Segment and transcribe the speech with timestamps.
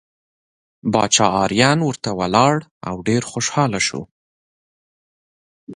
[0.93, 2.55] باچا اریان ورته ولاړ
[2.89, 4.01] او ډېر خوشحاله شو.